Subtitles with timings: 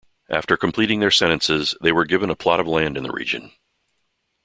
[0.31, 3.51] After completing their sentences they were given a plot of land in the region.